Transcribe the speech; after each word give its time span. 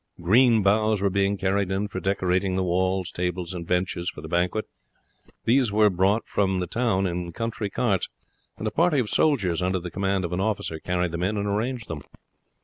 Green 0.19 0.63
boughs 0.63 0.99
were 0.99 1.11
being 1.11 1.37
carried 1.37 1.69
in 1.69 1.87
for 1.87 1.99
decorating 1.99 2.55
the 2.55 2.63
walls, 2.63 3.11
tables, 3.11 3.53
and 3.53 3.67
benches 3.67 4.09
for 4.09 4.21
the 4.21 4.27
banquet. 4.27 4.65
These 5.45 5.71
were 5.71 5.91
brought 5.91 6.25
from 6.27 6.59
the 6.59 6.65
town 6.65 7.05
in 7.05 7.31
country 7.33 7.69
carts, 7.69 8.09
and 8.57 8.65
a 8.65 8.71
party 8.71 8.97
of 8.97 9.11
soldiers 9.11 9.61
under 9.61 9.77
the 9.77 9.91
command 9.91 10.25
of 10.25 10.33
an 10.33 10.39
officer 10.41 10.79
carried 10.79 11.11
them 11.11 11.21
in 11.21 11.37
and 11.37 11.45
arranged 11.45 11.87
them. 11.87 12.01